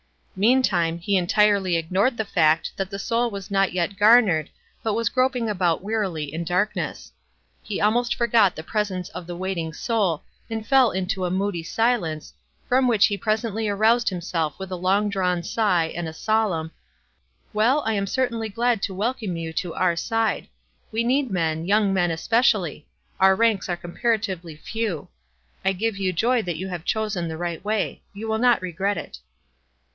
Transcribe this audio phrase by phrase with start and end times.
[0.35, 4.49] Meantime, he entire ly ignored the fact that the soul was not yet garnered,
[4.81, 7.11] but was groping about wearily in dark ness.
[7.61, 12.33] He almost forgot the presence of the waiting soul, and fell into a moody silence,
[12.67, 16.71] from which he presently roused himself with a long drawn sigh and a solemn,
[17.53, 20.47] —"Well, I am certainly glad to welcome y ou to our side.
[20.91, 22.87] We need men, young men, especially.
[23.19, 25.09] Our ranks are comparatively few.
[25.63, 28.01] I give you joy that you have chosen the right way.
[28.13, 29.19] You will not regret it."